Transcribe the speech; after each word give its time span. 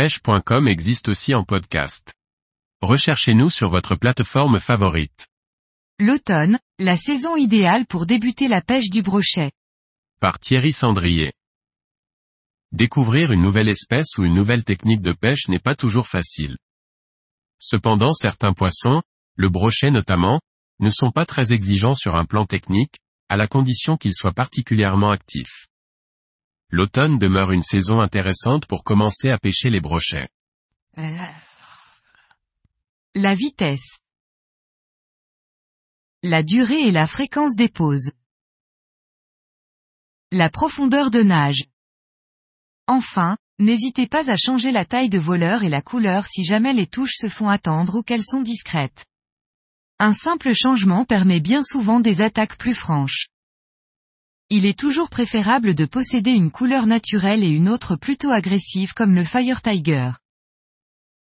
pêche.com 0.00 0.66
existe 0.66 1.10
aussi 1.10 1.34
en 1.34 1.44
podcast. 1.44 2.14
Recherchez-nous 2.80 3.50
sur 3.50 3.68
votre 3.68 3.96
plateforme 3.96 4.58
favorite. 4.58 5.26
L'automne, 5.98 6.58
la 6.78 6.96
saison 6.96 7.36
idéale 7.36 7.84
pour 7.84 8.06
débuter 8.06 8.48
la 8.48 8.62
pêche 8.62 8.88
du 8.88 9.02
brochet. 9.02 9.52
Par 10.18 10.38
Thierry 10.38 10.72
Sandrier. 10.72 11.34
Découvrir 12.72 13.30
une 13.30 13.42
nouvelle 13.42 13.68
espèce 13.68 14.16
ou 14.16 14.24
une 14.24 14.32
nouvelle 14.32 14.64
technique 14.64 15.02
de 15.02 15.12
pêche 15.12 15.48
n'est 15.48 15.58
pas 15.58 15.74
toujours 15.74 16.08
facile. 16.08 16.56
Cependant 17.58 18.14
certains 18.14 18.54
poissons, 18.54 19.02
le 19.34 19.50
brochet 19.50 19.90
notamment, 19.90 20.40
ne 20.78 20.88
sont 20.88 21.10
pas 21.10 21.26
très 21.26 21.52
exigeants 21.52 21.92
sur 21.92 22.16
un 22.16 22.24
plan 22.24 22.46
technique, 22.46 22.94
à 23.28 23.36
la 23.36 23.46
condition 23.46 23.98
qu'ils 23.98 24.14
soient 24.14 24.32
particulièrement 24.32 25.10
actifs. 25.10 25.66
L'automne 26.72 27.18
demeure 27.18 27.50
une 27.50 27.64
saison 27.64 28.00
intéressante 28.00 28.66
pour 28.66 28.84
commencer 28.84 29.28
à 29.30 29.38
pêcher 29.38 29.70
les 29.70 29.80
brochets. 29.80 30.28
La 33.14 33.34
vitesse. 33.34 33.98
La 36.22 36.44
durée 36.44 36.86
et 36.86 36.92
la 36.92 37.08
fréquence 37.08 37.56
des 37.56 37.68
pauses. 37.68 38.12
La 40.30 40.48
profondeur 40.48 41.10
de 41.10 41.22
nage. 41.22 41.64
Enfin, 42.86 43.36
n'hésitez 43.58 44.06
pas 44.06 44.30
à 44.30 44.36
changer 44.36 44.70
la 44.70 44.84
taille 44.84 45.08
de 45.08 45.18
voleur 45.18 45.64
et 45.64 45.68
la 45.68 45.82
couleur 45.82 46.26
si 46.26 46.44
jamais 46.44 46.72
les 46.72 46.86
touches 46.86 47.16
se 47.16 47.28
font 47.28 47.48
attendre 47.48 47.96
ou 47.96 48.02
qu'elles 48.02 48.24
sont 48.24 48.42
discrètes. 48.42 49.06
Un 49.98 50.12
simple 50.12 50.52
changement 50.54 51.04
permet 51.04 51.40
bien 51.40 51.64
souvent 51.64 51.98
des 51.98 52.20
attaques 52.20 52.56
plus 52.58 52.74
franches. 52.74 53.26
Il 54.52 54.66
est 54.66 54.76
toujours 54.76 55.10
préférable 55.10 55.76
de 55.76 55.84
posséder 55.84 56.32
une 56.32 56.50
couleur 56.50 56.86
naturelle 56.86 57.44
et 57.44 57.48
une 57.48 57.68
autre 57.68 57.94
plutôt 57.94 58.32
agressive 58.32 58.94
comme 58.94 59.14
le 59.14 59.22
Fire 59.22 59.62
Tiger. 59.62 60.10